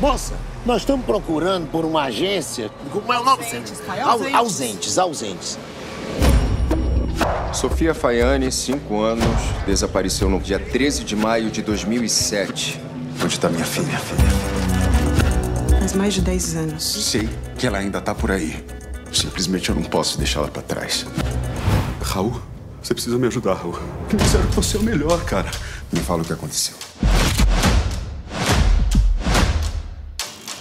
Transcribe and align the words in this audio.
Moça, 0.00 0.34
nós 0.64 0.82
estamos 0.82 1.04
procurando 1.04 1.66
por 1.70 1.84
uma 1.84 2.04
agência. 2.04 2.70
Como 2.90 3.12
é 3.12 3.20
o 3.20 3.24
nome? 3.24 3.44
Ausentes, 3.44 3.82
Ausentes, 4.02 4.34
ausentes. 4.34 4.98
ausentes. 4.98 5.58
Sofia 7.52 7.92
Faiane, 7.92 8.50
5 8.50 8.98
anos, 9.02 9.26
desapareceu 9.66 10.30
no 10.30 10.40
dia 10.40 10.58
13 10.58 11.04
de 11.04 11.14
maio 11.14 11.50
de 11.50 11.60
2007. 11.60 12.80
Onde 13.22 13.34
está 13.34 13.50
minha 13.50 13.64
filha? 13.64 14.00
Faz 15.78 15.92
mais 15.92 16.14
de 16.14 16.22
10 16.22 16.56
anos. 16.56 16.82
Sei 16.82 17.28
que 17.58 17.66
ela 17.66 17.76
ainda 17.76 17.98
está 17.98 18.14
por 18.14 18.30
aí. 18.30 18.64
Simplesmente 19.12 19.68
eu 19.68 19.74
não 19.74 19.82
posso 19.82 20.16
deixá-la 20.16 20.48
para 20.48 20.62
trás. 20.62 21.04
Raul, 22.00 22.40
você 22.82 22.94
precisa 22.94 23.18
me 23.18 23.26
ajudar, 23.26 23.52
Raul. 23.54 23.78
Me 24.10 24.18
disseram 24.18 24.46
que 24.46 24.56
você 24.56 24.78
é 24.78 24.80
o 24.80 24.82
melhor, 24.82 25.22
cara. 25.24 25.50
Me 25.92 26.00
fala 26.00 26.22
o 26.22 26.24
que 26.24 26.32
aconteceu. 26.32 26.74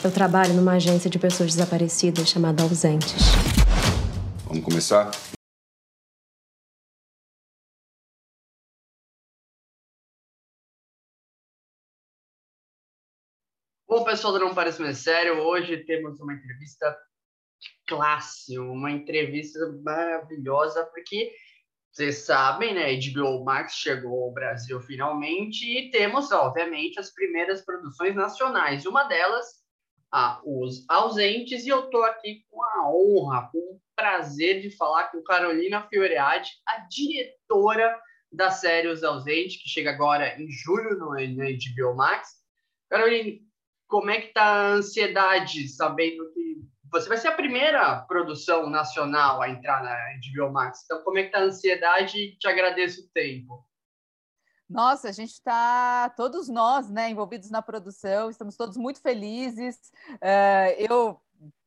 Eu 0.01 0.13
trabalho 0.13 0.53
numa 0.53 0.75
agência 0.75 1.09
de 1.09 1.19
pessoas 1.19 1.55
desaparecidas 1.55 2.29
chamada 2.29 2.63
Ausentes. 2.63 3.21
Vamos 4.45 4.63
começar? 4.63 5.11
Bom, 13.85 14.05
pessoal 14.05 14.31
do 14.31 14.39
Não 14.39 14.55
Parece 14.55 14.81
Mais 14.81 14.99
Sério, 14.99 15.41
hoje 15.41 15.83
temos 15.83 16.17
uma 16.21 16.33
entrevista 16.33 16.97
de 17.59 17.69
classe, 17.85 18.57
uma 18.57 18.89
entrevista 18.91 19.59
maravilhosa, 19.83 20.85
porque 20.85 21.33
vocês 21.91 22.19
sabem, 22.19 22.73
né, 22.73 22.95
HBO 22.95 23.43
Max 23.43 23.73
chegou 23.73 24.23
ao 24.23 24.31
Brasil 24.31 24.79
finalmente 24.79 25.65
e 25.65 25.91
temos, 25.91 26.31
obviamente, 26.31 26.97
as 26.97 27.11
primeiras 27.13 27.65
produções 27.65 28.15
nacionais. 28.15 28.85
Uma 28.85 29.03
delas, 29.03 29.58
a 30.11 30.41
Os 30.43 30.85
Ausentes, 30.89 31.65
e 31.65 31.69
eu 31.69 31.85
estou 31.85 32.03
aqui 32.03 32.43
com 32.49 32.63
a 32.63 32.91
honra, 32.91 33.49
com 33.51 33.57
o 33.57 33.81
prazer 33.95 34.61
de 34.61 34.75
falar 34.75 35.05
com 35.05 35.23
Carolina 35.23 35.87
Fioriati, 35.87 36.51
a 36.67 36.79
diretora 36.89 37.99
da 38.31 38.51
série 38.51 38.87
Os 38.87 39.03
Ausentes, 39.03 39.61
que 39.61 39.69
chega 39.69 39.91
agora 39.91 40.39
em 40.39 40.49
julho 40.49 40.97
no, 40.97 41.11
no 41.11 41.43
HBO 41.43 41.95
Max. 41.95 42.29
Carolina, 42.89 43.39
como 43.87 44.09
é 44.09 44.21
que 44.21 44.33
tá 44.33 44.43
a 44.43 44.67
ansiedade, 44.73 45.67
sabendo 45.67 46.31
que 46.31 46.49
você 46.91 47.07
vai 47.07 47.17
ser 47.17 47.27
a 47.27 47.35
primeira 47.35 48.01
produção 48.01 48.69
nacional 48.69 49.41
a 49.41 49.49
entrar 49.49 49.83
na 49.83 49.95
HBO 49.95 50.51
Max. 50.51 50.81
Então, 50.83 51.03
como 51.03 51.19
é 51.19 51.23
que 51.23 51.31
tá 51.31 51.39
a 51.39 51.43
ansiedade? 51.43 52.35
Te 52.39 52.47
agradeço 52.47 53.01
o 53.01 53.09
tempo. 53.13 53.63
Nossa, 54.69 55.09
a 55.09 55.11
gente 55.11 55.31
está, 55.31 56.09
todos 56.11 56.47
nós, 56.47 56.89
né, 56.91 57.09
envolvidos 57.09 57.49
na 57.49 57.61
produção, 57.61 58.29
estamos 58.29 58.55
todos 58.55 58.77
muito 58.77 59.01
felizes. 59.01 59.91
Uh, 60.21 60.75
eu 60.77 61.19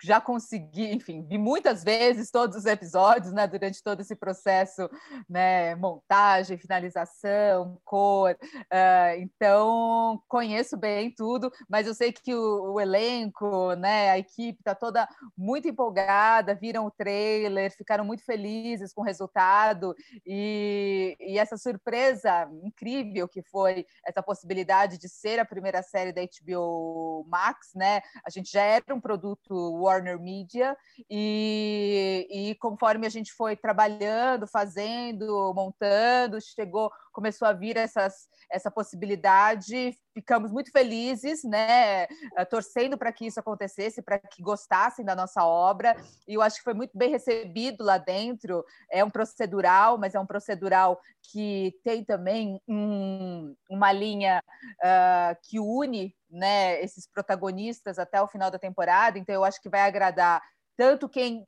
já 0.03 0.20
consegui, 0.20 0.92
enfim, 0.92 1.23
vi 1.23 1.39
muitas 1.39 1.84
vezes 1.84 2.31
todos 2.31 2.56
os 2.56 2.67
episódios, 2.67 3.33
né, 3.33 3.47
durante 3.47 3.83
todo 3.83 4.01
esse 4.01 4.17
processo, 4.17 4.91
né, 5.28 5.75
montagem, 5.77 6.59
finalização, 6.59 7.78
cor, 7.84 8.37
uh, 8.43 9.19
então 9.19 10.20
conheço 10.28 10.77
bem 10.77 11.15
tudo, 11.15 11.50
mas 11.69 11.87
eu 11.87 11.95
sei 11.95 12.12
que 12.12 12.34
o, 12.34 12.73
o 12.73 12.81
elenco, 12.81 13.75
né, 13.75 14.11
a 14.11 14.19
equipe 14.19 14.59
está 14.59 14.75
toda 14.75 15.09
muito 15.37 15.69
empolgada, 15.69 16.55
viram 16.55 16.84
o 16.87 16.91
trailer, 16.91 17.70
ficaram 17.70 18.05
muito 18.05 18.25
felizes 18.25 18.93
com 18.93 19.03
o 19.03 19.05
resultado 19.05 19.95
e, 20.27 21.17
e 21.20 21.39
essa 21.39 21.56
surpresa 21.56 22.50
incrível 22.65 23.28
que 23.28 23.43
foi 23.43 23.87
essa 24.05 24.23
possibilidade 24.23 24.98
de 24.98 25.09
ser 25.09 25.39
a 25.39 25.45
primeira 25.45 25.83
série 25.83 26.12
da 26.12 26.23
HBO 26.23 27.25
Max, 27.28 27.69
né, 27.75 28.00
a 28.27 28.31
gente 28.31 28.50
já 28.50 28.62
era 28.62 28.93
um 28.93 29.00
produto 29.00 29.61
Warner 29.70 30.18
Media, 30.18 30.77
e, 31.10 32.27
e 32.30 32.55
conforme 32.56 33.06
a 33.06 33.10
gente 33.10 33.32
foi 33.32 33.56
trabalhando, 33.56 34.47
fazendo, 34.47 35.53
montando, 35.54 36.41
chegou, 36.41 36.91
começou 37.12 37.47
a 37.47 37.53
vir 37.53 37.76
essas, 37.76 38.28
essa 38.50 38.70
possibilidade, 38.70 39.97
ficamos 40.15 40.50
muito 40.50 40.71
felizes, 40.71 41.43
né, 41.45 42.05
eh, 42.05 42.45
torcendo 42.49 42.97
para 42.99 43.12
que 43.12 43.27
isso 43.27 43.41
acontecesse, 43.41 44.03
para 44.03 44.19
que 44.19 44.43
gostassem 44.43 45.05
da 45.05 45.15
nossa 45.15 45.45
obra, 45.45 45.97
e 46.27 46.34
eu 46.34 46.43
acho 46.43 46.56
que 46.59 46.65
foi 46.65 46.75
muito 46.75 46.97
bem 46.97 47.11
recebido 47.11 47.83
lá 47.84 47.99
dentro. 47.99 48.65
É 48.91 49.05
um 49.05 49.11
procedural, 49.11 49.99
mas 49.99 50.15
é 50.15 50.21
um 50.21 50.27
procedural 50.27 51.00
que 51.31 51.75
tem 51.83 52.05
também 52.05 52.61
um, 52.69 53.55
uma 53.71 53.93
linha 53.93 54.43
uh, 54.81 55.37
que 55.43 55.59
une 55.59 56.15
né, 56.31 56.83
esses 56.83 57.06
protagonistas 57.06 57.99
até 57.99 58.21
o 58.21 58.29
final 58.29 58.50
da 58.50 58.59
temporada, 58.59 59.19
então 59.19 59.34
eu 59.34 59.44
acho 59.44 59.61
que 59.61 59.69
vai 59.69 59.83
agradar 59.83 60.43
tanto 60.77 61.09
quem 61.09 61.47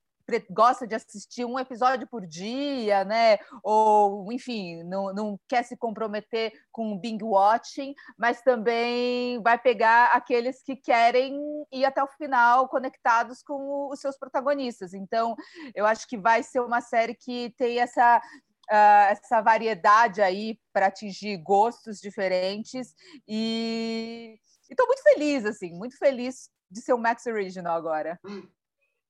gosta 0.51 0.87
de 0.87 0.95
assistir 0.95 1.45
um 1.45 1.59
episódio 1.59 2.07
por 2.07 2.27
dia, 2.27 3.05
né? 3.05 3.39
Ou, 3.63 4.33
enfim, 4.33 4.83
não, 4.85 5.13
não 5.13 5.41
quer 5.49 5.63
se 5.63 5.77
comprometer 5.77 6.53
com 6.73 6.99
binge 6.99 7.25
watching, 7.25 7.95
mas 8.19 8.43
também 8.43 9.41
vai 9.43 9.59
pegar 9.59 10.07
aqueles 10.07 10.63
que 10.63 10.77
querem 10.77 11.39
ir 11.73 11.85
até 11.85 12.03
o 12.03 12.09
final 12.09 12.69
conectados 12.69 13.43
com 13.43 13.89
os 13.91 14.01
seus 14.01 14.19
protagonistas. 14.19 14.95
Então, 14.95 15.35
eu 15.75 15.87
acho 15.87 16.07
que 16.09 16.17
vai 16.17 16.43
ser 16.43 16.61
uma 16.61 16.81
série 16.81 17.15
que 17.15 17.55
tem 17.57 17.81
essa 17.81 18.21
Uh, 18.65 19.13
essa 19.13 19.43
variedade 19.43 20.23
aí 20.23 20.59
para 20.73 20.87
atingir 20.87 21.37
gostos 21.37 22.01
diferentes 22.01 22.95
e 23.29 24.41
estou 24.71 24.87
muito 24.87 25.03
feliz 25.03 25.45
assim, 25.45 25.71
muito 25.75 25.99
feliz 25.99 26.49
de 26.71 26.81
ser 26.81 26.95
o 26.95 26.99
Max 26.99 27.27
Original 27.27 27.77
agora. 27.77 28.19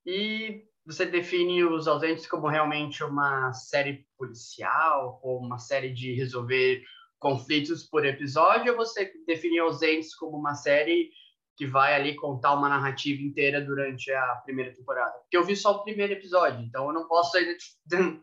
E 0.06 0.64
você 0.86 1.06
define 1.06 1.64
os 1.64 1.88
ausentes 1.88 2.26
como 2.26 2.48
realmente 2.48 3.02
uma 3.02 3.52
série 3.52 4.06
policial 4.18 5.18
ou 5.22 5.38
uma 5.38 5.58
série 5.58 5.92
de 5.92 6.12
resolver 6.14 6.82
conflitos 7.18 7.84
por 7.84 8.04
episódio 8.04 8.72
ou 8.72 8.76
você 8.76 9.10
define 9.26 9.58
ausentes 9.58 10.14
como 10.14 10.36
uma 10.36 10.54
série 10.54 11.10
que 11.56 11.66
vai 11.66 11.94
ali 11.94 12.14
contar 12.16 12.52
uma 12.54 12.68
narrativa 12.68 13.22
inteira 13.22 13.60
durante 13.60 14.12
a 14.12 14.42
primeira 14.44 14.74
temporada? 14.74 15.12
Porque 15.20 15.36
eu 15.36 15.44
vi 15.44 15.56
só 15.56 15.72
o 15.72 15.82
primeiro 15.84 16.12
episódio, 16.12 16.60
então 16.60 16.86
eu 16.88 16.92
não 16.92 17.06
posso 17.06 17.36
ainda 17.36 17.56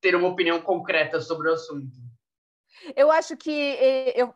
ter 0.00 0.14
uma 0.14 0.28
opinião 0.28 0.60
concreta 0.60 1.20
sobre 1.20 1.48
o 1.48 1.52
assunto. 1.54 1.96
Eu 2.96 3.10
acho 3.10 3.36
que 3.36 3.50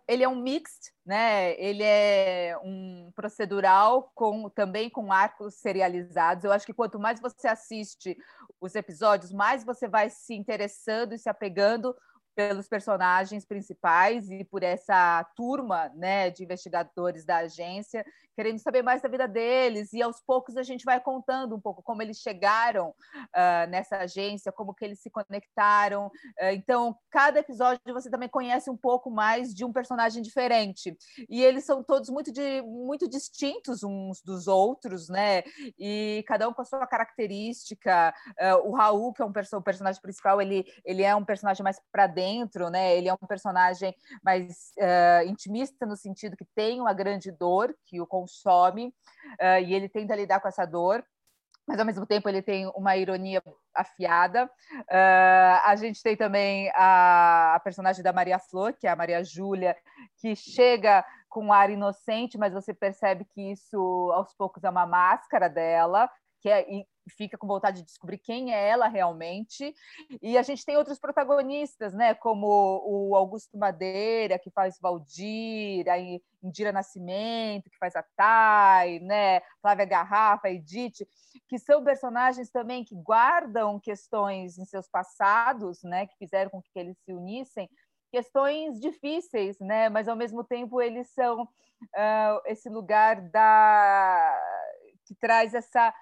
ele 0.06 0.22
é 0.22 0.28
um 0.28 0.36
mixed, 0.36 0.92
né? 1.04 1.58
Ele 1.60 1.82
é 1.82 2.56
um 2.62 3.10
procedural 3.14 4.10
com 4.14 4.48
também 4.48 4.88
com 4.90 5.12
arcos 5.12 5.54
serializados. 5.54 6.44
Eu 6.44 6.52
acho 6.52 6.66
que 6.66 6.74
quanto 6.74 6.98
mais 6.98 7.20
você 7.20 7.48
assiste 7.48 8.16
os 8.60 8.74
episódios, 8.74 9.32
mais 9.32 9.64
você 9.64 9.88
vai 9.88 10.10
se 10.10 10.34
interessando 10.34 11.14
e 11.14 11.18
se 11.18 11.28
apegando 11.28 11.94
pelos 12.36 12.68
personagens 12.68 13.46
principais 13.46 14.30
e 14.30 14.44
por 14.44 14.62
essa 14.62 15.24
turma 15.34 15.90
né, 15.94 16.28
de 16.28 16.44
investigadores 16.44 17.24
da 17.24 17.38
agência, 17.38 18.04
querendo 18.34 18.58
saber 18.58 18.82
mais 18.82 19.00
da 19.00 19.08
vida 19.08 19.26
deles, 19.26 19.94
e 19.94 20.02
aos 20.02 20.20
poucos 20.20 20.58
a 20.58 20.62
gente 20.62 20.84
vai 20.84 21.00
contando 21.00 21.56
um 21.56 21.60
pouco 21.60 21.82
como 21.82 22.02
eles 22.02 22.18
chegaram 22.18 22.90
uh, 22.90 23.70
nessa 23.70 23.96
agência, 23.96 24.52
como 24.52 24.74
que 24.74 24.84
eles 24.84 25.00
se 25.00 25.08
conectaram. 25.08 26.08
Uh, 26.08 26.52
então, 26.52 26.94
cada 27.10 27.40
episódio 27.40 27.80
você 27.86 28.10
também 28.10 28.28
conhece 28.28 28.68
um 28.68 28.76
pouco 28.76 29.10
mais 29.10 29.54
de 29.54 29.64
um 29.64 29.72
personagem 29.72 30.22
diferente. 30.22 30.94
E 31.30 31.42
eles 31.42 31.64
são 31.64 31.82
todos 31.82 32.10
muito, 32.10 32.30
de, 32.30 32.60
muito 32.60 33.08
distintos 33.08 33.82
uns 33.82 34.20
dos 34.20 34.46
outros, 34.46 35.08
né? 35.08 35.42
E 35.78 36.22
cada 36.28 36.46
um 36.46 36.52
com 36.52 36.60
a 36.60 36.66
sua 36.66 36.86
característica. 36.86 38.12
Uh, 38.38 38.68
o 38.68 38.74
Raul, 38.74 39.14
que 39.14 39.22
é 39.22 39.24
um 39.24 39.32
perso 39.32 39.62
personagem 39.62 40.02
principal, 40.02 40.42
ele, 40.42 40.66
ele 40.84 41.02
é 41.02 41.16
um 41.16 41.24
personagem 41.24 41.64
mais 41.64 41.80
para 41.90 42.06
dentro 42.06 42.25
dentro, 42.26 42.68
né? 42.68 42.96
Ele 42.96 43.08
é 43.08 43.14
um 43.14 43.26
personagem 43.28 43.94
mais 44.22 44.72
uh, 44.78 45.28
intimista 45.28 45.86
no 45.86 45.96
sentido 45.96 46.36
que 46.36 46.44
tem 46.54 46.80
uma 46.80 46.92
grande 46.92 47.30
dor 47.30 47.74
que 47.86 48.00
o 48.00 48.06
consome 48.06 48.88
uh, 49.40 49.62
e 49.64 49.72
ele 49.72 49.88
tenta 49.88 50.16
lidar 50.16 50.40
com 50.40 50.48
essa 50.48 50.66
dor 50.66 51.04
mas 51.68 51.80
ao 51.80 51.84
mesmo 51.84 52.06
tempo 52.06 52.28
ele 52.28 52.40
tem 52.40 52.70
uma 52.76 52.96
ironia 52.96 53.42
afiada. 53.74 54.44
Uh, 54.72 55.58
a 55.64 55.74
gente 55.74 56.00
tem 56.00 56.16
também 56.16 56.70
a, 56.76 57.56
a, 57.56 57.60
personagem 57.60 58.04
da 58.04 58.12
Maria 58.12 58.38
Flor, 58.38 58.72
que 58.72 58.86
é 58.86 58.90
a 58.90 58.94
Maria 58.94 59.24
Júlia, 59.24 59.76
que 60.20 60.36
chega 60.36 61.04
com 61.28 61.46
um 61.46 61.52
ar 61.52 61.68
inocente, 61.68 62.38
mas 62.38 62.52
você 62.52 62.72
percebe 62.72 63.24
que 63.24 63.50
isso 63.50 64.12
aos 64.14 64.32
poucos 64.34 64.62
é 64.62 64.70
uma 64.70 64.86
máscara 64.86 65.48
dela, 65.48 66.08
que 66.40 66.48
é, 66.48 66.64
fica 67.10 67.38
com 67.38 67.46
vontade 67.46 67.78
de 67.78 67.86
descobrir 67.86 68.18
quem 68.18 68.52
é 68.54 68.68
ela 68.68 68.88
realmente. 68.88 69.74
E 70.20 70.36
a 70.36 70.42
gente 70.42 70.64
tem 70.64 70.76
outros 70.76 70.98
protagonistas, 70.98 71.92
né, 71.92 72.14
como 72.14 72.46
o 72.84 73.14
Augusto 73.14 73.56
Madeira, 73.56 74.38
que 74.38 74.50
faz 74.50 74.78
Valdir, 74.80 75.88
a 75.88 75.98
Indira 76.42 76.72
Nascimento, 76.72 77.70
que 77.70 77.78
faz 77.78 77.94
a 77.96 78.04
Thay, 78.16 79.00
né, 79.00 79.40
Flávia 79.60 79.84
Garrafa, 79.84 80.50
Edith, 80.50 81.06
que 81.48 81.58
são 81.58 81.84
personagens 81.84 82.50
também 82.50 82.84
que 82.84 82.94
guardam 82.94 83.78
questões 83.78 84.58
em 84.58 84.64
seus 84.64 84.88
passados, 84.88 85.82
né, 85.82 86.06
que 86.06 86.16
fizeram 86.16 86.50
com 86.50 86.62
que 86.62 86.70
eles 86.74 86.96
se 87.04 87.12
unissem, 87.12 87.68
questões 88.10 88.80
difíceis, 88.80 89.58
né? 89.60 89.88
Mas 89.88 90.08
ao 90.08 90.16
mesmo 90.16 90.42
tempo 90.42 90.80
eles 90.80 91.08
são 91.10 91.42
uh, 91.42 92.40
esse 92.46 92.68
lugar 92.68 93.20
da 93.20 94.42
que 95.04 95.14
traz 95.14 95.54
essa 95.54 95.94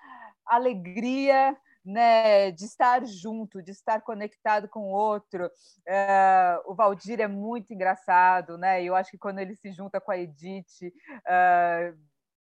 alegria 0.46 1.56
né, 1.84 2.50
de 2.50 2.64
estar 2.64 3.04
junto, 3.04 3.62
de 3.62 3.70
estar 3.70 4.00
conectado 4.00 4.68
com 4.68 4.80
o 4.80 4.94
outro. 4.94 5.46
Uh, 5.46 6.70
o 6.70 6.74
Valdir 6.74 7.20
é 7.20 7.28
muito 7.28 7.74
engraçado, 7.74 8.56
né? 8.56 8.82
Eu 8.82 8.96
acho 8.96 9.10
que 9.10 9.18
quando 9.18 9.38
ele 9.38 9.54
se 9.54 9.70
junta 9.70 10.00
com 10.00 10.10
a 10.10 10.16
Edith, 10.16 10.86
uh, 10.86 11.98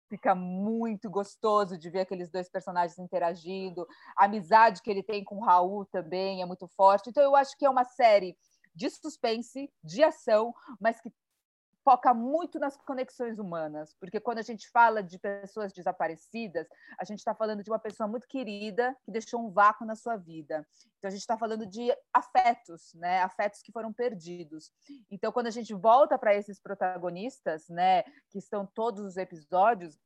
fica 0.09 0.33
muito 0.33 1.09
gostoso 1.09 1.77
de 1.77 1.89
ver 1.89 2.01
aqueles 2.01 2.29
dois 2.29 2.49
personagens 2.49 2.97
interagindo. 2.97 3.85
A 4.17 4.25
amizade 4.25 4.81
que 4.81 4.89
ele 4.89 5.03
tem 5.03 5.23
com 5.23 5.37
o 5.37 5.43
Raul 5.43 5.85
também 5.85 6.41
é 6.41 6.45
muito 6.45 6.67
forte. 6.69 7.09
Então, 7.09 7.23
eu 7.23 7.35
acho 7.35 7.57
que 7.57 7.65
é 7.65 7.69
uma 7.69 7.83
série 7.83 8.37
de 8.75 8.89
suspense, 8.89 9.69
de 9.83 10.03
ação, 10.03 10.53
mas 10.79 11.01
que 11.01 11.11
foca 11.83 12.13
muito 12.13 12.57
nas 12.57 12.77
conexões 12.77 13.37
humanas, 13.37 13.93
porque 13.99 14.19
quando 14.19 14.37
a 14.37 14.43
gente 14.43 14.69
fala 14.69 15.03
de 15.03 15.19
pessoas 15.19 15.73
desaparecidas, 15.73 16.67
a 16.97 17.03
gente 17.03 17.19
está 17.19 17.35
falando 17.35 17.61
de 17.61 17.69
uma 17.69 17.79
pessoa 17.79 18.07
muito 18.07 18.27
querida 18.27 18.95
que 19.03 19.11
deixou 19.11 19.45
um 19.45 19.51
vácuo 19.51 19.85
na 19.85 19.95
sua 19.95 20.15
vida. 20.15 20.65
Então 20.97 21.09
a 21.09 21.11
gente 21.11 21.21
está 21.21 21.37
falando 21.37 21.65
de 21.65 21.93
afetos, 22.13 22.93
né? 22.93 23.21
Afetos 23.21 23.61
que 23.61 23.71
foram 23.71 23.91
perdidos. 23.91 24.71
Então 25.11 25.31
quando 25.31 25.47
a 25.47 25.51
gente 25.51 25.73
volta 25.73 26.17
para 26.17 26.33
esses 26.33 26.59
protagonistas, 26.59 27.67
né, 27.67 28.03
que 28.29 28.37
estão 28.37 28.65
todos 28.65 29.03
os 29.03 29.17
episódios, 29.17 29.99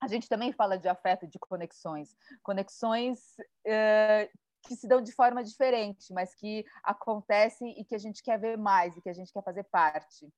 a 0.00 0.08
gente 0.08 0.28
também 0.28 0.52
fala 0.52 0.78
de 0.78 0.88
afeto 0.88 1.26
de 1.26 1.38
conexões, 1.38 2.16
conexões 2.42 3.36
eh, 3.66 4.30
que 4.62 4.76
se 4.76 4.86
dão 4.86 5.02
de 5.02 5.12
forma 5.12 5.42
diferente, 5.42 6.12
mas 6.12 6.34
que 6.34 6.64
acontecem 6.84 7.78
e 7.78 7.84
que 7.84 7.94
a 7.94 7.98
gente 7.98 8.22
quer 8.22 8.38
ver 8.38 8.56
mais 8.56 8.96
e 8.96 9.02
que 9.02 9.08
a 9.08 9.12
gente 9.12 9.32
quer 9.32 9.42
fazer 9.42 9.64
parte 9.64 10.32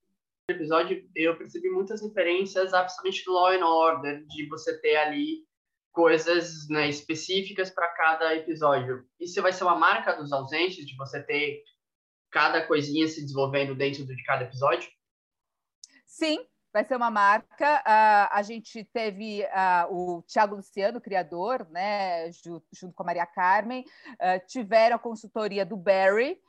episódio, 0.51 1.09
eu 1.15 1.37
percebi 1.37 1.69
muitas 1.69 2.01
referências 2.01 2.73
a 2.73 2.81
principalmente 2.83 3.29
Law 3.29 3.51
and 3.51 3.65
Order, 3.65 4.25
de 4.27 4.47
você 4.47 4.79
ter 4.79 4.95
ali 4.97 5.45
coisas 5.91 6.67
né, 6.69 6.87
específicas 6.87 7.69
para 7.69 7.87
cada 7.89 8.35
episódio. 8.35 9.05
Isso 9.19 9.41
vai 9.41 9.51
ser 9.51 9.63
uma 9.63 9.75
marca 9.75 10.13
dos 10.13 10.31
ausentes, 10.31 10.85
de 10.85 10.95
você 10.95 11.21
ter 11.21 11.63
cada 12.31 12.65
coisinha 12.65 13.07
se 13.07 13.21
desenvolvendo 13.21 13.75
dentro 13.75 14.05
de 14.05 14.23
cada 14.23 14.45
episódio? 14.45 14.89
Sim, 16.05 16.45
vai 16.73 16.83
ser 16.83 16.95
uma 16.95 17.11
marca. 17.11 17.79
Uh, 17.79 18.27
a 18.31 18.41
gente 18.41 18.83
teve 18.85 19.43
uh, 19.43 19.93
o 19.93 20.21
Thiago 20.23 20.55
Luciano, 20.55 21.01
criador, 21.01 21.67
né, 21.69 22.31
junto, 22.31 22.93
com 22.93 23.03
a 23.03 23.05
Maria 23.05 23.25
Carmen, 23.25 23.83
uh, 24.13 24.47
tiveram 24.47 24.95
a 24.95 24.99
consultoria 24.99 25.65
do 25.65 25.75
Barry, 25.75 26.39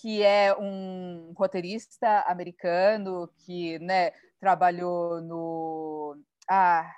que 0.00 0.22
é 0.22 0.54
um 0.56 1.32
roteirista 1.36 2.20
americano 2.26 3.28
que 3.44 3.78
né, 3.80 4.12
trabalhou 4.40 5.20
no. 5.20 6.16
Ah, 6.48 6.90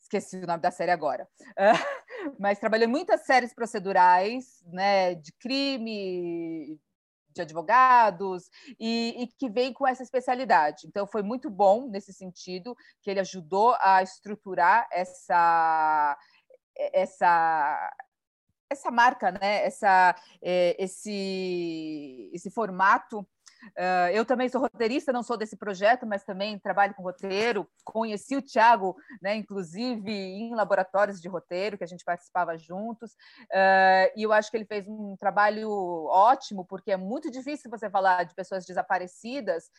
esqueci 0.00 0.36
o 0.36 0.46
nome 0.46 0.60
da 0.60 0.70
série 0.70 0.90
agora. 0.90 1.28
mas 2.38 2.58
trabalhou 2.58 2.86
em 2.86 2.90
muitas 2.90 3.24
séries 3.24 3.54
procedurais, 3.54 4.62
né, 4.66 5.14
de 5.14 5.32
crime, 5.32 6.78
de 7.32 7.42
advogados 7.42 8.50
e, 8.78 9.14
e, 9.22 9.26
que 9.26 9.48
vem 9.48 9.72
com 9.72 9.86
essa 9.86 10.02
especialidade. 10.02 10.86
Então, 10.86 11.06
foi 11.06 11.22
muito 11.22 11.48
bom 11.50 11.88
nesse 11.88 12.12
sentido, 12.12 12.76
que 13.02 13.10
ele 13.10 13.20
ajudou 13.20 13.76
a 13.80 14.02
estruturar 14.02 14.88
essa, 14.90 16.16
essa, 16.76 17.92
essa 18.68 18.90
marca, 18.90 19.30
né? 19.32 19.64
essa, 19.64 20.14
é, 20.42 20.76
esse, 20.82 22.30
esse 22.32 22.50
formato 22.50 23.26
Uh, 23.76 24.10
eu 24.12 24.24
também 24.24 24.48
sou 24.48 24.60
roteirista, 24.60 25.12
não 25.12 25.22
sou 25.22 25.36
desse 25.36 25.56
projeto, 25.56 26.06
mas 26.06 26.24
também 26.24 26.58
trabalho 26.58 26.94
com 26.94 27.02
roteiro. 27.02 27.68
Conheci 27.84 28.36
o 28.36 28.42
Thiago, 28.42 28.96
né, 29.20 29.36
inclusive 29.36 30.10
em 30.10 30.54
laboratórios 30.54 31.20
de 31.20 31.28
roteiro, 31.28 31.76
que 31.76 31.84
a 31.84 31.86
gente 31.86 32.04
participava 32.04 32.56
juntos. 32.56 33.12
Uh, 33.52 34.10
e 34.16 34.22
eu 34.22 34.32
acho 34.32 34.50
que 34.50 34.56
ele 34.56 34.66
fez 34.66 34.86
um 34.88 35.16
trabalho 35.18 35.70
ótimo, 36.06 36.64
porque 36.64 36.92
é 36.92 36.96
muito 36.96 37.30
difícil 37.30 37.70
você 37.70 37.90
falar 37.90 38.24
de 38.24 38.34
pessoas 38.34 38.64
desaparecidas 38.64 39.70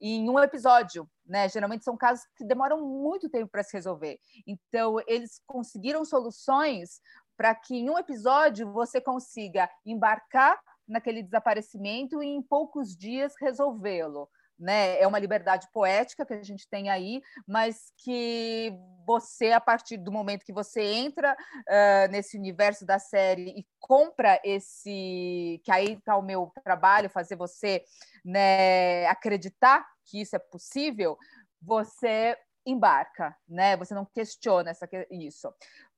em 0.00 0.28
um 0.28 0.38
episódio, 0.38 1.08
né? 1.24 1.48
Geralmente 1.48 1.84
são 1.84 1.96
casos 1.96 2.24
que 2.36 2.44
demoram 2.44 2.86
muito 2.86 3.28
tempo 3.28 3.48
para 3.48 3.62
se 3.62 3.76
resolver. 3.76 4.18
Então, 4.46 4.96
eles 5.06 5.40
conseguiram 5.46 6.04
soluções 6.04 7.00
para 7.36 7.54
que 7.54 7.76
em 7.76 7.88
um 7.88 7.98
episódio 7.98 8.72
você 8.72 9.00
consiga 9.00 9.70
embarcar 9.86 10.60
naquele 10.88 11.22
desaparecimento 11.22 12.22
e 12.22 12.26
em 12.26 12.42
poucos 12.42 12.96
dias 12.96 13.34
resolvê-lo. 13.40 14.28
Né? 14.58 15.00
É 15.00 15.06
uma 15.06 15.20
liberdade 15.20 15.68
poética 15.72 16.26
que 16.26 16.32
a 16.34 16.42
gente 16.42 16.68
tem 16.68 16.90
aí, 16.90 17.22
mas 17.46 17.92
que 17.98 18.72
você, 19.06 19.52
a 19.52 19.60
partir 19.60 19.96
do 19.96 20.10
momento 20.10 20.44
que 20.44 20.52
você 20.52 20.82
entra 20.82 21.32
uh, 21.34 22.10
nesse 22.10 22.36
universo 22.36 22.84
da 22.84 22.98
série 22.98 23.50
e 23.50 23.64
compra 23.78 24.40
esse. 24.42 25.60
que 25.62 25.70
aí 25.70 25.92
está 25.92 26.16
o 26.16 26.22
meu 26.22 26.52
trabalho, 26.64 27.08
fazer 27.08 27.36
você 27.36 27.84
né, 28.24 29.06
acreditar 29.06 29.86
que 30.04 30.20
isso 30.20 30.34
é 30.34 30.38
possível, 30.40 31.16
você 31.62 32.36
embarca, 32.66 33.36
né? 33.48 33.76
Você 33.76 33.94
não 33.94 34.04
questiona 34.04 34.70
essa, 34.70 34.88
isso. 35.10 35.52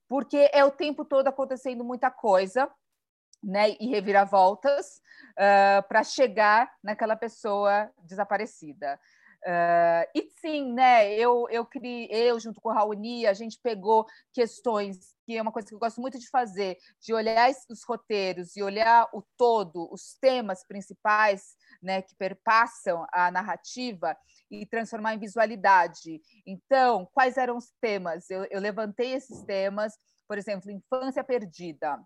Porque 0.07 0.49
é 0.53 0.63
o 0.63 0.71
tempo 0.71 1.05
todo 1.05 1.27
acontecendo 1.27 1.83
muita 1.83 2.11
coisa, 2.11 2.69
né, 3.43 3.75
e 3.79 3.87
reviravoltas 3.87 5.01
uh, 5.31 5.87
para 5.87 6.03
chegar 6.03 6.71
naquela 6.83 7.15
pessoa 7.15 7.89
desaparecida. 8.03 8.99
Uh, 9.43 10.05
e 10.13 10.29
sim, 10.39 10.71
né? 10.71 11.11
Eu, 11.15 11.47
eu 11.49 11.65
criei, 11.65 12.07
eu 12.11 12.39
junto 12.39 12.61
com 12.61 12.69
a 12.69 12.75
Raoni, 12.75 13.25
a 13.25 13.33
gente 13.33 13.59
pegou 13.59 14.05
questões 14.31 15.15
que 15.25 15.35
é 15.35 15.41
uma 15.41 15.51
coisa 15.51 15.67
que 15.67 15.73
eu 15.73 15.79
gosto 15.79 15.99
muito 15.99 16.19
de 16.19 16.29
fazer, 16.29 16.77
de 17.01 17.11
olhar 17.11 17.49
os 17.67 17.83
roteiros 17.83 18.55
e 18.55 18.61
olhar 18.61 19.09
o 19.11 19.23
todo, 19.35 19.91
os 19.91 20.13
temas 20.21 20.63
principais, 20.63 21.55
né, 21.81 22.03
que 22.03 22.15
perpassam 22.15 23.07
a 23.11 23.31
narrativa 23.31 24.15
e 24.49 24.63
transformar 24.65 25.15
em 25.15 25.19
visualidade. 25.19 26.21
Então, 26.45 27.09
quais 27.11 27.35
eram 27.37 27.57
os 27.57 27.71
temas? 27.81 28.29
Eu, 28.29 28.45
eu 28.51 28.59
levantei 28.59 29.13
esses 29.13 29.41
temas, 29.43 29.93
por 30.27 30.37
exemplo, 30.37 30.69
infância 30.69 31.23
perdida 31.23 31.97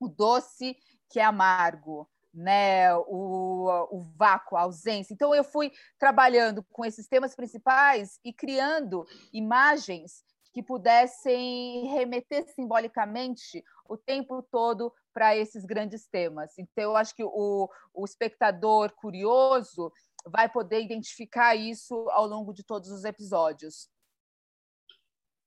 o 0.00 0.08
doce 0.08 0.76
que 1.08 1.18
é 1.18 1.24
amargo, 1.24 2.08
né, 2.32 2.94
o, 2.94 3.88
o 3.90 4.02
vácuo, 4.16 4.56
a 4.56 4.62
ausência. 4.62 5.14
Então, 5.14 5.34
eu 5.34 5.42
fui 5.42 5.72
trabalhando 5.98 6.62
com 6.70 6.84
esses 6.84 7.08
temas 7.08 7.34
principais 7.34 8.20
e 8.24 8.32
criando 8.32 9.06
imagens 9.32 10.24
que 10.52 10.62
pudessem 10.62 11.86
remeter 11.88 12.46
simbolicamente 12.54 13.62
o 13.88 13.96
tempo 13.96 14.42
todo 14.42 14.92
para 15.12 15.36
esses 15.36 15.64
grandes 15.64 16.06
temas. 16.06 16.58
Então, 16.58 16.84
eu 16.84 16.96
acho 16.96 17.14
que 17.14 17.24
o, 17.24 17.68
o 17.94 18.04
espectador 18.04 18.92
curioso 18.92 19.92
vai 20.26 20.48
poder 20.48 20.82
identificar 20.82 21.54
isso 21.54 21.94
ao 22.10 22.26
longo 22.26 22.52
de 22.52 22.62
todos 22.62 22.90
os 22.90 23.04
episódios. 23.04 23.88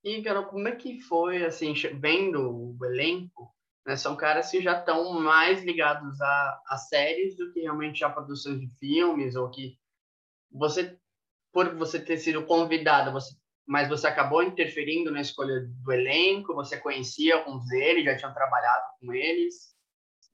E, 0.03 0.21
Carol, 0.23 0.45
como 0.45 0.67
é 0.67 0.75
que 0.75 0.99
foi, 1.01 1.45
assim, 1.45 1.73
vendo 1.99 2.75
o 2.79 2.85
elenco, 2.85 3.53
né? 3.85 3.95
São 3.95 4.15
caras 4.15 4.49
que 4.49 4.61
já 4.61 4.79
estão 4.79 5.13
mais 5.19 5.63
ligados 5.63 6.19
a, 6.21 6.61
a 6.67 6.77
séries 6.77 7.35
do 7.35 7.51
que 7.51 7.61
realmente 7.61 8.03
a 8.03 8.09
produções 8.09 8.59
de 8.59 8.67
filmes, 8.77 9.35
ou 9.35 9.49
que 9.49 9.77
você, 10.51 10.97
por 11.51 11.75
você 11.75 11.99
ter 11.99 12.17
sido 12.17 12.45
convidada, 12.45 13.11
você, 13.11 13.35
mas 13.65 13.87
você 13.87 14.07
acabou 14.07 14.43
interferindo 14.43 15.11
na 15.11 15.21
escolha 15.21 15.65
do 15.65 15.91
elenco, 15.91 16.53
você 16.53 16.77
conhecia 16.77 17.35
alguns 17.35 17.65
deles, 17.67 18.05
já 18.05 18.17
tinham 18.17 18.33
trabalhado 18.33 18.85
com 18.99 19.13
eles? 19.13 19.75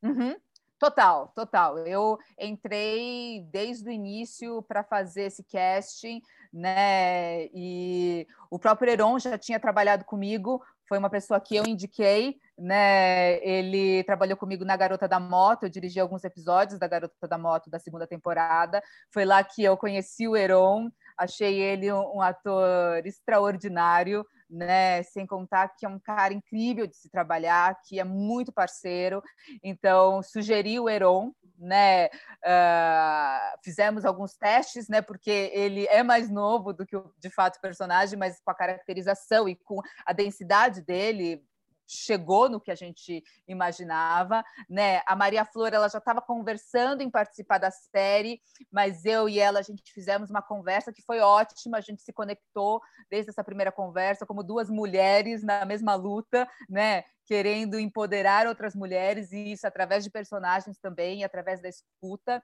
Uhum. 0.02 0.36
Total, 0.80 1.30
total. 1.30 1.80
Eu 1.80 2.20
entrei 2.40 3.44
desde 3.52 3.90
o 3.90 3.92
início 3.92 4.62
para 4.62 4.84
fazer 4.84 5.24
esse 5.24 5.44
casting, 5.44 6.22
né? 6.54 7.46
E 7.48 8.28
o 8.52 8.60
próprio 8.60 8.92
Heron 8.92 9.18
já 9.18 9.40
tinha 9.40 9.60
trabalhado 9.60 10.06
comigo, 10.06 10.64
foi 10.88 10.98
uma 10.98 11.10
pessoa 11.10 11.40
que 11.40 11.56
eu 11.56 11.66
indiquei, 11.66 12.38
né? 12.58 13.44
Ele 13.46 14.04
trabalhou 14.06 14.38
comigo 14.38 14.64
na 14.64 14.76
Garota 14.76 15.08
da 15.08 15.20
Moto, 15.20 15.64
eu 15.64 15.70
dirigi 15.70 16.00
alguns 16.00 16.24
episódios 16.24 16.80
da 16.80 16.88
Garota 16.88 17.28
da 17.28 17.38
Moto 17.38 17.70
da 17.70 17.80
segunda 17.80 18.08
temporada. 18.08 18.82
Foi 19.12 19.26
lá 19.26 19.44
que 19.44 19.64
eu 19.64 19.78
conheci 19.78 20.28
o 20.28 20.36
Heron, 20.36 20.90
achei 21.18 21.60
ele 21.60 21.92
um, 21.92 22.18
um 22.18 22.22
ator 22.22 23.06
extraordinário, 23.06 24.26
né? 24.50 25.04
Sem 25.04 25.26
contar 25.26 25.70
que 25.70 25.86
é 25.86 25.90
um 25.90 26.00
cara 26.00 26.34
incrível 26.34 26.88
de 26.88 26.96
se 26.96 27.10
trabalhar, 27.10 27.80
que 27.84 28.00
é 28.00 28.04
muito 28.04 28.52
parceiro. 28.52 29.22
Então, 29.64 30.22
sugeri 30.24 30.80
o 30.80 30.90
Heron, 30.90 31.34
né? 31.58 32.08
Uh, 32.08 33.60
fizemos 33.64 34.06
alguns 34.06 34.36
testes, 34.36 34.88
né? 34.88 35.02
Porque 35.02 35.52
ele 35.54 35.86
é 35.88 36.04
mais 36.04 36.30
novo 36.30 36.74
do 36.74 36.86
que 36.86 36.96
o, 36.96 37.12
de 37.18 37.30
fato 37.30 37.58
o 37.58 37.62
personagem, 37.62 38.18
mas 38.18 38.40
com 38.40 38.52
a 38.52 38.56
caracterização 38.56 39.50
e 39.50 39.56
com 39.56 39.82
a 40.06 40.14
densidade 40.14 40.82
dele 40.82 41.44
chegou 41.88 42.50
no 42.50 42.60
que 42.60 42.70
a 42.70 42.76
gente 42.76 43.24
imaginava, 43.48 44.44
né? 44.70 45.02
A 45.06 45.16
Maria 45.16 45.46
Flor 45.46 45.74
ela 45.74 45.88
já 45.88 46.00
estava 46.00 46.22
conversando 46.22 47.02
em 47.02 47.10
participar 47.10 47.58
da 47.58 47.72
série, 47.72 48.42
mas 48.72 49.06
eu 49.06 49.30
e 49.30 49.40
ela 49.40 49.60
a 49.60 49.64
gente 49.64 49.92
fizemos 49.94 50.30
uma 50.30 50.42
conversa 50.42 50.92
que 50.92 51.02
foi 51.02 51.20
ótima, 51.20 51.78
a 51.78 51.82
gente 51.82 52.02
se 52.02 52.12
conectou 52.12 52.82
desde 53.10 53.30
essa 53.30 53.44
primeira 53.44 53.72
conversa 53.72 54.26
como 54.26 54.44
duas 54.44 54.70
mulheres 54.70 55.44
na 55.44 55.66
mesma 55.66 55.96
luta, 55.96 56.48
né? 56.70 57.04
Querendo 57.26 57.80
empoderar 57.80 58.48
outras 58.48 58.76
mulheres 58.76 59.32
e 59.32 59.52
isso 59.52 59.66
através 59.66 60.04
de 60.04 60.10
personagens 60.10 60.78
também, 60.80 61.24
através 61.24 61.62
da 61.62 61.70
escuta. 61.70 62.44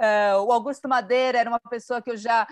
Uh, 0.00 0.42
o 0.46 0.52
Augusto 0.52 0.88
Madeira 0.88 1.38
era 1.38 1.50
uma 1.50 1.60
pessoa 1.60 2.02
que 2.02 2.10
eu 2.10 2.16
já 2.16 2.46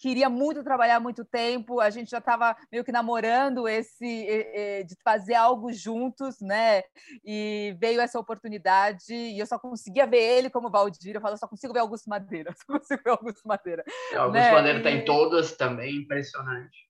queria 0.00 0.30
muito 0.30 0.64
trabalhar 0.64 0.98
muito 0.98 1.24
tempo, 1.24 1.78
a 1.78 1.90
gente 1.90 2.10
já 2.10 2.18
estava 2.18 2.56
meio 2.72 2.82
que 2.82 2.90
namorando 2.90 3.68
esse 3.68 4.84
de 4.86 4.96
fazer 5.04 5.34
algo 5.34 5.70
juntos, 5.72 6.40
né? 6.40 6.82
E 7.22 7.76
veio 7.78 8.00
essa 8.00 8.18
oportunidade 8.18 9.12
e 9.12 9.38
eu 9.38 9.46
só 9.46 9.58
conseguia 9.58 10.06
ver 10.06 10.22
ele 10.22 10.50
como 10.50 10.70
Valdir, 10.70 11.14
eu 11.14 11.20
falo, 11.20 11.36
só 11.36 11.46
consigo 11.46 11.74
ver 11.74 11.80
Augusto 11.80 12.08
Madeira, 12.08 12.52
só 12.56 12.78
consigo 12.78 13.02
ver 13.04 13.10
Augusto 13.10 13.46
Madeira. 13.46 13.84
É, 14.10 14.16
Augusto 14.16 14.42
né? 14.42 14.52
Madeira 14.52 14.78
está 14.78 14.90
em 14.90 15.04
todas 15.04 15.54
também, 15.56 15.96
impressionante. 15.96 16.88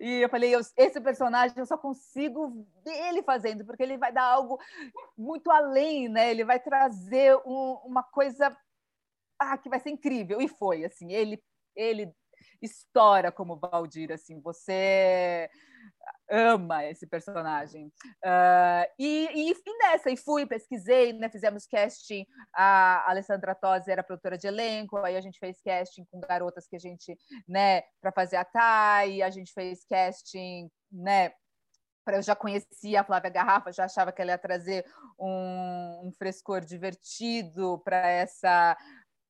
E 0.00 0.22
eu 0.22 0.28
falei, 0.28 0.54
eu, 0.54 0.60
esse 0.76 1.00
personagem 1.00 1.56
eu 1.58 1.66
só 1.66 1.76
consigo 1.76 2.66
ver 2.84 3.08
ele 3.08 3.22
fazendo, 3.22 3.64
porque 3.64 3.82
ele 3.82 3.98
vai 3.98 4.12
dar 4.12 4.24
algo 4.24 4.58
muito 5.16 5.50
além, 5.50 6.08
né? 6.08 6.30
Ele 6.30 6.44
vai 6.44 6.58
trazer 6.58 7.36
um, 7.46 7.78
uma 7.84 8.02
coisa 8.02 8.56
ah, 9.38 9.56
que 9.58 9.68
vai 9.68 9.78
ser 9.78 9.90
incrível. 9.90 10.40
E 10.40 10.48
foi, 10.48 10.84
assim, 10.84 11.12
ele 11.12 11.40
ele 11.76 12.12
estoura 12.60 13.30
como 13.30 13.56
Valdir, 13.56 14.12
assim, 14.12 14.40
você 14.40 15.50
ama 16.30 16.84
esse 16.84 17.06
personagem. 17.06 17.92
Uh, 18.24 18.86
e, 18.98 19.50
e 19.50 19.78
nessa, 19.78 20.10
e 20.10 20.16
fui, 20.16 20.46
pesquisei, 20.46 21.12
né, 21.12 21.28
fizemos 21.28 21.66
casting, 21.66 22.26
a 22.52 23.10
Alessandra 23.10 23.54
Tosi 23.54 23.90
era 23.90 24.02
produtora 24.02 24.38
de 24.38 24.46
elenco, 24.46 24.96
aí 24.98 25.16
a 25.16 25.20
gente 25.20 25.38
fez 25.38 25.60
casting 25.62 26.04
com 26.10 26.20
garotas 26.20 26.66
que 26.66 26.76
a 26.76 26.78
gente, 26.78 27.18
né, 27.46 27.82
para 28.00 28.12
fazer 28.12 28.36
a 28.36 28.44
Thay, 28.44 29.22
a 29.22 29.30
gente 29.30 29.52
fez 29.52 29.84
casting, 29.84 30.70
né, 30.90 31.32
eu 32.06 32.22
já 32.22 32.36
conhecia 32.36 33.00
a 33.00 33.04
Flávia 33.04 33.30
Garrafa, 33.30 33.72
já 33.72 33.84
achava 33.84 34.12
que 34.12 34.20
ela 34.20 34.32
ia 34.32 34.38
trazer 34.38 34.84
um, 35.18 36.08
um 36.08 36.12
frescor 36.18 36.60
divertido 36.60 37.78
para 37.84 37.96
essa 38.06 38.76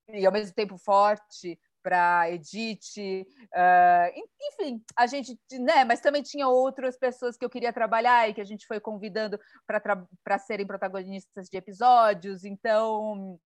e 0.08 0.26
ao 0.26 0.32
mesmo 0.32 0.54
tempo 0.54 0.76
forte 0.76 1.58
para 1.84 2.30
Edith, 2.30 2.96
uh, 2.98 4.22
enfim, 4.40 4.82
a 4.96 5.06
gente, 5.06 5.38
né? 5.60 5.84
Mas 5.84 6.00
também 6.00 6.22
tinha 6.22 6.48
outras 6.48 6.96
pessoas 6.96 7.36
que 7.36 7.44
eu 7.44 7.50
queria 7.50 7.74
trabalhar 7.74 8.26
e 8.26 8.32
que 8.32 8.40
a 8.40 8.44
gente 8.44 8.66
foi 8.66 8.80
convidando 8.80 9.38
para 9.66 10.38
serem 10.38 10.66
protagonistas 10.66 11.46
de 11.50 11.58
episódios. 11.58 12.42
Então, 12.42 13.38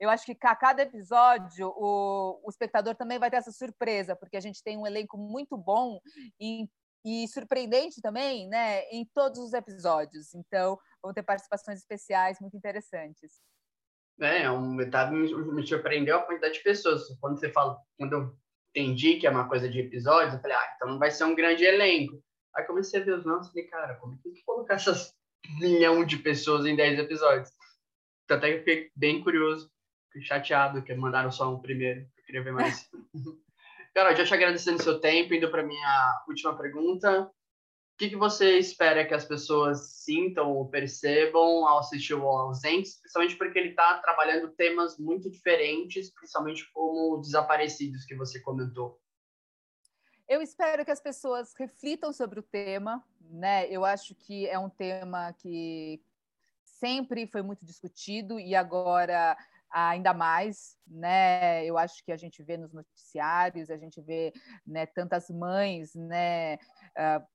eu 0.00 0.08
acho 0.08 0.24
que 0.24 0.36
a 0.42 0.56
cada 0.56 0.82
episódio 0.82 1.68
o, 1.76 2.40
o 2.42 2.48
espectador 2.48 2.96
também 2.96 3.18
vai 3.18 3.30
ter 3.30 3.36
essa 3.36 3.52
surpresa, 3.52 4.16
porque 4.16 4.38
a 4.38 4.40
gente 4.40 4.62
tem 4.62 4.78
um 4.78 4.86
elenco 4.86 5.18
muito 5.18 5.54
bom 5.58 6.00
e, 6.40 6.66
e 7.04 7.28
surpreendente 7.28 8.00
também, 8.00 8.48
né? 8.48 8.84
Em 8.84 9.04
todos 9.12 9.38
os 9.38 9.52
episódios. 9.52 10.34
Então, 10.34 10.78
vão 11.02 11.12
ter 11.12 11.22
participações 11.22 11.80
especiais 11.80 12.40
muito 12.40 12.56
interessantes. 12.56 13.38
É, 14.22 14.42
é 14.42 14.50
um 14.50 14.74
metade 14.74 15.12
me, 15.12 15.32
me 15.52 15.66
surpreendeu 15.66 16.16
a 16.16 16.22
quantidade 16.22 16.54
de 16.54 16.62
pessoas. 16.62 17.08
Quando 17.20 17.38
você 17.38 17.50
fala, 17.50 17.78
quando 17.98 18.12
eu 18.12 18.36
entendi 18.70 19.16
que 19.16 19.26
é 19.26 19.30
uma 19.30 19.48
coisa 19.48 19.68
de 19.68 19.80
episódios, 19.80 20.34
eu 20.34 20.40
falei, 20.40 20.56
ah, 20.56 20.72
então 20.76 20.88
não 20.88 20.98
vai 20.98 21.10
ser 21.10 21.24
um 21.24 21.34
grande 21.34 21.64
elenco. 21.64 22.22
Aí 22.54 22.64
comecei 22.64 23.00
a 23.00 23.04
ver 23.04 23.18
os 23.18 23.24
nomes 23.24 23.48
e 23.48 23.50
falei, 23.50 23.66
cara, 23.68 23.94
como 23.96 24.14
é 24.14 24.18
que 24.22 24.28
eu 24.28 24.32
colocar 24.44 24.74
essas 24.74 25.14
milhão 25.58 26.04
de 26.04 26.18
pessoas 26.18 26.66
em 26.66 26.76
10 26.76 27.00
episódios? 27.00 27.50
Então, 28.24 28.36
até 28.36 28.48
que 28.48 28.54
eu 28.54 28.58
fiquei 28.60 28.90
bem 28.94 29.22
curioso, 29.22 29.70
fiquei 30.12 30.22
chateado 30.26 30.82
que 30.82 30.94
mandaram 30.94 31.30
só 31.30 31.52
um 31.52 31.60
primeiro, 31.60 32.00
eu 32.00 32.24
queria 32.24 32.42
ver 32.42 32.52
mais. 32.52 32.88
Cara, 33.94 34.14
já 34.14 34.24
te 34.24 34.32
agradecendo 34.32 34.78
o 34.78 34.82
seu 34.82 34.98
tempo, 35.00 35.34
indo 35.34 35.50
para 35.50 35.62
minha 35.62 36.24
última 36.26 36.56
pergunta 36.56 37.30
que, 38.02 38.10
que 38.10 38.16
você 38.16 38.58
espera 38.58 39.06
que 39.06 39.14
as 39.14 39.24
pessoas 39.24 40.02
sintam 40.02 40.50
ou 40.50 40.68
percebam 40.68 41.64
ao 41.68 41.78
assistir 41.78 42.14
o 42.14 42.26
Ausentes, 42.26 42.98
principalmente 42.98 43.36
porque 43.36 43.56
ele 43.56 43.68
está 43.68 43.98
trabalhando 43.98 44.50
temas 44.50 44.98
muito 44.98 45.30
diferentes, 45.30 46.12
principalmente 46.12 46.68
como 46.72 47.20
desaparecidos 47.20 48.04
que 48.04 48.16
você 48.16 48.40
comentou? 48.40 49.00
Eu 50.28 50.42
espero 50.42 50.84
que 50.84 50.90
as 50.90 51.00
pessoas 51.00 51.54
reflitam 51.56 52.12
sobre 52.12 52.40
o 52.40 52.42
tema, 52.42 53.04
né? 53.20 53.68
Eu 53.70 53.84
acho 53.84 54.16
que 54.16 54.48
é 54.48 54.58
um 54.58 54.68
tema 54.68 55.32
que 55.34 56.02
sempre 56.64 57.28
foi 57.28 57.42
muito 57.42 57.64
discutido 57.64 58.40
e 58.40 58.56
agora 58.56 59.36
ainda 59.70 60.12
mais, 60.12 60.76
né? 60.88 61.64
Eu 61.64 61.78
acho 61.78 62.04
que 62.04 62.10
a 62.10 62.16
gente 62.16 62.42
vê 62.42 62.56
nos 62.56 62.72
noticiários, 62.72 63.70
a 63.70 63.76
gente 63.76 64.00
vê 64.00 64.32
né, 64.66 64.86
tantas 64.86 65.30
mães, 65.30 65.94
né? 65.94 66.56
Uh, 66.96 67.31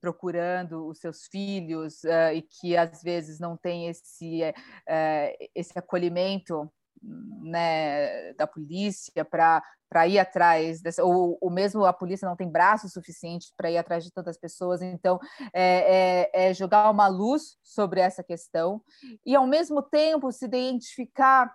procurando 0.00 0.86
os 0.86 0.98
seus 0.98 1.26
filhos 1.26 2.02
uh, 2.04 2.32
e 2.34 2.42
que 2.42 2.76
às 2.76 3.02
vezes 3.02 3.38
não 3.38 3.56
tem 3.56 3.88
esse, 3.88 4.42
uh, 4.42 5.48
esse 5.54 5.78
acolhimento 5.78 6.70
né, 7.02 8.32
da 8.34 8.46
polícia 8.46 9.24
para 9.24 10.06
ir 10.06 10.18
atrás, 10.18 10.80
dessa, 10.82 11.02
ou, 11.02 11.38
ou 11.40 11.50
mesmo 11.50 11.84
a 11.84 11.92
polícia 11.92 12.28
não 12.28 12.36
tem 12.36 12.48
braços 12.48 12.92
suficientes 12.92 13.52
para 13.56 13.70
ir 13.70 13.78
atrás 13.78 14.04
de 14.04 14.12
tantas 14.12 14.38
pessoas, 14.38 14.82
então 14.82 15.18
é, 15.52 16.28
é, 16.34 16.48
é, 16.48 16.54
jogar 16.54 16.90
uma 16.90 17.08
luz 17.08 17.56
sobre 17.62 18.00
essa 18.00 18.22
questão 18.22 18.82
e 19.24 19.34
ao 19.34 19.46
mesmo 19.46 19.82
tempo 19.82 20.30
se 20.30 20.44
identificar 20.44 21.46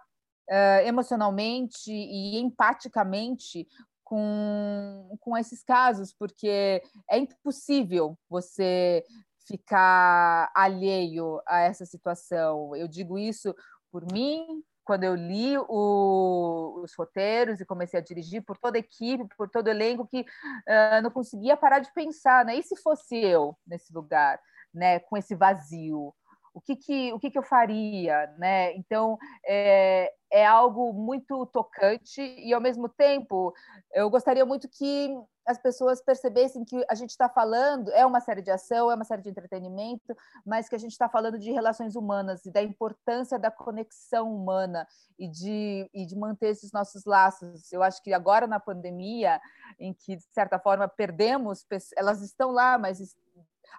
uh, 0.49 0.85
emocionalmente 0.85 1.91
e 1.91 2.39
empaticamente 2.39 3.67
com, 4.05 5.17
com 5.19 5.35
esses 5.35 5.63
casos, 5.63 6.13
porque 6.13 6.81
é 7.09 7.17
impossível 7.17 8.17
você 8.29 9.03
ficar 9.47 10.49
alheio 10.55 11.41
a 11.45 11.59
essa 11.61 11.85
situação. 11.85 12.75
Eu 12.75 12.87
digo 12.87 13.17
isso 13.17 13.53
por 13.91 14.05
mim, 14.11 14.63
quando 14.85 15.03
eu 15.03 15.15
li 15.15 15.57
o, 15.57 16.81
os 16.83 16.93
roteiros 16.95 17.59
e 17.59 17.65
comecei 17.65 17.99
a 17.99 18.03
dirigir, 18.03 18.43
por 18.43 18.57
toda 18.57 18.77
a 18.77 18.79
equipe, 18.79 19.27
por 19.35 19.49
todo 19.49 19.67
o 19.67 19.69
elenco, 19.71 20.07
que 20.07 20.21
uh, 20.21 21.01
não 21.01 21.09
conseguia 21.09 21.57
parar 21.57 21.79
de 21.79 21.91
pensar, 21.93 22.45
né? 22.45 22.55
E 22.55 22.63
se 22.63 22.75
fosse 22.77 23.17
eu 23.17 23.57
nesse 23.65 23.91
lugar, 23.91 24.39
né? 24.73 24.99
Com 24.99 25.17
esse 25.17 25.33
vazio, 25.33 26.13
o 26.53 26.61
que 26.61 26.75
que, 26.75 27.11
o 27.13 27.19
que, 27.19 27.31
que 27.31 27.37
eu 27.37 27.43
faria, 27.43 28.27
né? 28.37 28.73
Então, 28.75 29.17
é, 29.45 30.13
é 30.35 30.45
algo 30.45 30.91
muito 30.91 31.45
tocante 31.45 32.21
e, 32.21 32.53
ao 32.53 32.59
mesmo 32.59 32.89
tempo, 32.89 33.53
eu 33.93 34.09
gostaria 34.09 34.45
muito 34.45 34.67
que 34.67 35.17
as 35.47 35.57
pessoas 35.57 36.01
percebessem 36.01 36.65
que 36.65 36.83
a 36.89 36.93
gente 36.93 37.11
está 37.11 37.29
falando, 37.29 37.89
é 37.91 38.05
uma 38.05 38.19
série 38.19 38.41
de 38.41 38.51
ação, 38.51 38.91
é 38.91 38.95
uma 38.95 39.05
série 39.05 39.21
de 39.21 39.29
entretenimento, 39.29 40.13
mas 40.45 40.67
que 40.67 40.75
a 40.75 40.77
gente 40.77 40.91
está 40.91 41.07
falando 41.07 41.39
de 41.39 41.53
relações 41.53 41.95
humanas 41.95 42.45
e 42.45 42.51
da 42.51 42.61
importância 42.61 43.39
da 43.39 43.49
conexão 43.49 44.35
humana 44.35 44.85
e 45.17 45.29
de, 45.29 45.89
e 45.93 46.05
de 46.05 46.17
manter 46.17 46.47
esses 46.47 46.73
nossos 46.73 47.05
laços. 47.05 47.71
Eu 47.71 47.81
acho 47.81 48.03
que 48.03 48.11
agora, 48.11 48.45
na 48.45 48.59
pandemia, 48.59 49.39
em 49.79 49.93
que, 49.93 50.17
de 50.17 50.25
certa 50.33 50.59
forma, 50.59 50.85
perdemos, 50.85 51.65
elas 51.95 52.21
estão 52.21 52.51
lá, 52.51 52.77
mas 52.77 52.99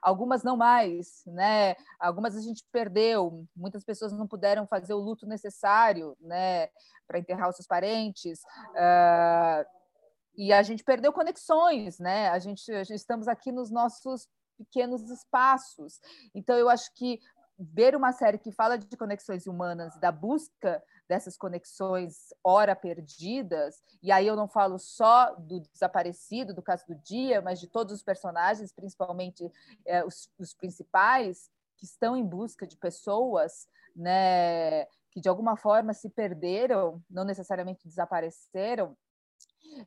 algumas 0.02 0.42
não 0.42 0.56
mais, 0.56 1.22
né? 1.26 1.74
Algumas 1.98 2.36
a 2.36 2.40
gente 2.40 2.64
perdeu, 2.72 3.46
muitas 3.54 3.84
pessoas 3.84 4.12
não 4.12 4.26
puderam 4.26 4.66
fazer 4.66 4.94
o 4.94 4.98
luto 4.98 5.26
necessário, 5.26 6.16
né, 6.20 6.68
para 7.06 7.18
enterrar 7.18 7.48
os 7.48 7.56
seus 7.56 7.66
parentes. 7.66 8.40
Uh, 8.72 9.64
e 10.36 10.52
a 10.52 10.62
gente 10.62 10.84
perdeu 10.84 11.12
conexões, 11.12 11.98
né? 11.98 12.28
A 12.28 12.38
gente, 12.38 12.70
a 12.72 12.84
gente 12.84 12.98
estamos 12.98 13.26
aqui 13.26 13.50
nos 13.50 13.70
nossos 13.70 14.28
pequenos 14.58 15.10
espaços. 15.10 16.00
Então 16.34 16.56
eu 16.56 16.68
acho 16.68 16.92
que 16.94 17.20
ver 17.58 17.96
uma 17.96 18.12
série 18.12 18.38
que 18.38 18.52
fala 18.52 18.76
de 18.76 18.96
conexões 18.96 19.46
humanas, 19.46 19.98
da 19.98 20.12
busca 20.12 20.82
dessas 21.08 21.36
conexões 21.36 22.34
ora 22.42 22.75
perdidas, 22.75 23.82
e 24.02 24.10
aí 24.10 24.26
eu 24.26 24.36
não 24.36 24.48
falo 24.48 24.78
só 24.78 25.34
do 25.34 25.60
desaparecido, 25.60 26.54
do 26.54 26.62
caso 26.62 26.84
do 26.86 26.94
dia, 26.96 27.40
mas 27.40 27.60
de 27.60 27.68
todos 27.68 27.94
os 27.94 28.02
personagens, 28.02 28.72
principalmente 28.72 29.50
é, 29.84 30.04
os, 30.04 30.30
os 30.38 30.54
principais, 30.54 31.50
que 31.76 31.84
estão 31.84 32.16
em 32.16 32.25
busca 32.25 32.66
de 32.66 32.76
pessoas, 32.76 33.68
né, 33.94 34.84
que 35.10 35.20
de 35.20 35.28
alguma 35.28 35.56
forma 35.56 35.92
se 35.92 36.10
perderam, 36.10 37.02
não 37.08 37.25
necessariamente 37.25 37.86
desapareceram, 37.86 38.96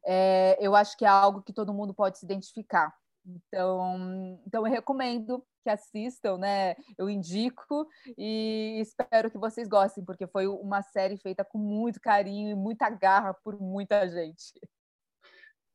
é, 0.06 0.58
eu 0.60 0.76
acho 0.76 0.98
que 0.98 1.06
é 1.06 1.08
algo 1.08 1.42
que 1.42 1.54
todo 1.54 1.74
mundo 1.74 1.94
pode 1.94 2.18
se 2.18 2.26
identificar. 2.26 2.94
Então, 3.26 4.40
então 4.46 4.66
eu 4.66 4.72
recomendo 4.72 5.46
que 5.70 5.72
assistam, 5.72 6.38
né? 6.38 6.76
Eu 6.98 7.10
indico 7.10 7.88
e 8.18 8.80
espero 8.82 9.30
que 9.30 9.38
vocês 9.38 9.68
gostem, 9.68 10.04
porque 10.04 10.26
foi 10.26 10.48
uma 10.48 10.82
série 10.82 11.18
feita 11.18 11.46
com 11.46 11.60
muito 11.60 12.02
carinho 12.02 12.50
e 12.50 12.56
muita 12.56 12.90
garra 12.90 13.34
por 13.44 13.60
muita 13.60 14.08
gente. 14.10 14.60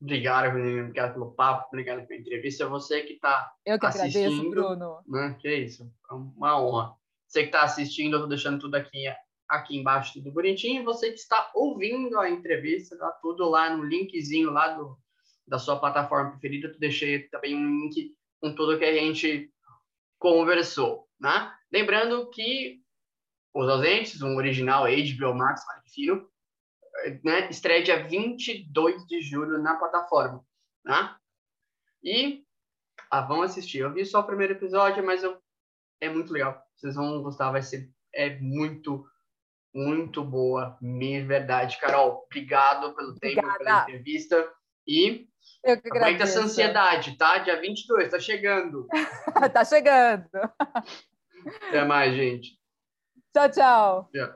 Obrigado, 0.01 0.49
obrigado 0.49 1.15
pelo 1.15 1.31
papo, 1.33 1.69
obrigado 1.69 2.07
pela 2.07 2.21
entrevista. 2.21 2.67
Você 2.67 3.03
que 3.03 3.15
está 3.15 3.53
Eu 3.65 3.79
que 3.79 3.87
assistindo, 3.87 4.27
agradeço, 4.27 4.51
Bruno. 4.51 5.01
Né? 5.07 5.37
Que 5.41 5.55
isso, 5.55 5.91
é 6.11 6.15
uma 6.15 6.61
honra. 6.61 6.95
Você 7.27 7.43
que 7.43 7.49
está 7.49 7.63
assistindo, 7.63 8.15
eu 8.15 8.19
estou 8.19 8.29
deixando 8.29 8.61
tudo 8.61 8.75
aqui, 8.75 9.07
aqui 9.49 9.77
embaixo, 9.79 10.15
tudo 10.15 10.33
bonitinho. 10.33 10.83
E 10.83 10.85
você 10.85 11.11
que 11.11 11.19
está 11.19 11.51
ouvindo 11.55 12.19
a 12.19 12.29
entrevista, 12.29 12.99
tá 12.99 13.11
tudo 13.23 13.49
lá 13.49 13.75
no 13.75 13.85
linkzinho 13.85 14.51
lá 14.51 14.75
do, 14.75 14.99
da 15.47 15.59
sua 15.59 15.79
plataforma 15.79 16.33
preferida. 16.33 16.69
Eu 16.69 16.79
deixei 16.79 17.21
também 17.29 17.57
um 17.57 17.67
link 17.67 18.15
com 18.41 18.55
tudo 18.55 18.79
que 18.79 18.85
a 18.85 18.93
gente 18.93 19.54
conversou, 20.25 21.07
né? 21.21 21.55
Lembrando 21.71 22.31
que 22.31 22.81
Os 23.53 23.69
Ausentes, 23.69 24.23
um 24.23 24.37
original 24.37 24.85
HBO 24.85 25.35
Max, 25.35 25.63
Mark 25.67 25.87
Filho, 25.87 26.27
né, 27.23 27.51
estreia 27.51 27.83
dia 27.83 28.09
22 28.09 29.07
de 29.07 29.21
julho 29.21 29.63
na 29.63 29.77
plataforma, 29.77 30.43
né? 30.83 31.15
E 32.03 32.43
ah, 33.11 33.21
vão 33.21 33.43
assistir. 33.43 33.81
Eu 33.81 33.93
vi 33.93 34.07
só 34.07 34.21
o 34.21 34.27
primeiro 34.27 34.55
episódio, 34.55 35.05
mas 35.05 35.23
eu, 35.23 35.39
é 36.01 36.09
muito 36.09 36.33
legal. 36.33 36.59
Vocês 36.75 36.95
vão 36.95 37.23
gostar, 37.23 37.51
vai 37.51 37.63
ser 37.63 37.93
é 38.15 38.39
muito 38.39 39.07
muito 39.75 40.25
boa, 40.25 40.79
minha 40.81 41.27
verdade, 41.27 41.79
Carol. 41.79 42.25
Obrigado 42.25 42.95
pelo 42.95 43.15
tempo, 43.19 43.41
Obrigada. 43.41 43.59
pela 43.59 43.83
entrevista 43.83 44.53
e 44.87 45.29
Eu 45.65 45.81
que 45.81 45.89
aproveita 45.89 46.25
essa 46.25 46.33
agradeço. 46.35 46.61
ansiedade, 46.61 47.17
tá? 47.17 47.39
Dia 47.39 47.61
22, 47.61 48.11
tá 48.11 48.19
chegando. 48.21 48.87
tá 49.53 49.65
chegando. 49.65 50.25
Até 51.69 51.85
mais, 51.85 52.15
gente. 52.15 52.51
Tchau, 53.35 53.49
tchau. 53.51 54.09
Tchau. 54.15 54.29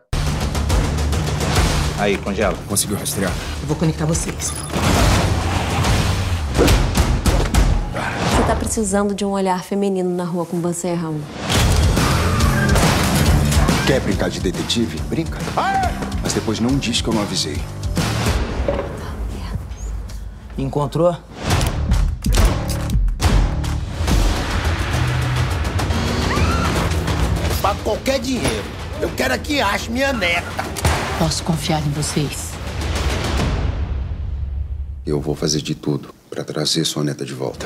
Aí, 2.01 2.17
congela. 2.19 2.57
Conseguiu 2.69 2.97
rastrear? 2.97 3.33
Eu 3.61 3.67
vou 3.67 3.77
conectar 3.77 4.07
vocês. 4.07 4.53
Você 8.31 8.47
tá 8.47 8.57
precisando 8.57 9.15
de 9.15 9.25
um 9.25 9.31
olhar 9.33 9.63
feminino 9.65 10.11
na 10.15 10.25
rua 10.25 10.47
com 10.47 10.61
você, 10.61 10.95
Raul. 10.95 11.21
Quer 13.87 14.01
brincar 14.01 14.29
de 14.31 14.41
detetive? 14.41 14.99
Brinca. 15.03 15.39
Mas 16.23 16.33
depois 16.35 16.61
não 16.61 16.79
diz 16.79 17.01
que 17.01 17.09
eu 17.09 17.15
não 17.15 17.23
avisei. 17.23 17.57
Encontrou? 20.59 21.17
Pago 27.63 27.79
qualquer 27.85 28.19
dinheiro. 28.19 28.65
Eu 29.01 29.09
quero 29.11 29.35
é 29.35 29.39
que 29.39 29.61
ache 29.61 29.89
minha 29.89 30.13
neta. 30.13 30.65
Posso 31.19 31.45
confiar 31.45 31.81
em 31.87 31.91
vocês? 31.91 32.51
Eu 35.07 35.21
vou 35.21 35.37
fazer 35.37 35.63
de 35.63 35.77
tudo 35.77 36.13
pra 36.29 36.43
trazer 36.43 36.85
sua 36.85 37.05
neta 37.05 37.25
de 37.25 37.35
volta. 37.35 37.65